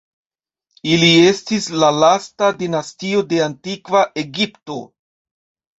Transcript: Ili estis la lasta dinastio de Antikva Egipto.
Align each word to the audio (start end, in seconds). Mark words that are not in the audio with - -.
Ili 0.93 1.09
estis 1.33 1.67
la 1.83 1.91
lasta 2.05 2.49
dinastio 2.63 3.25
de 3.35 3.45
Antikva 3.51 4.05
Egipto. 4.27 4.85